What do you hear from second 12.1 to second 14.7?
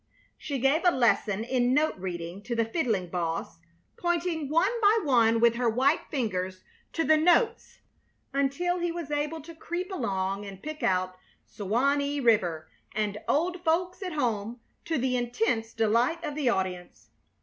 River" and "Old Folks at Home"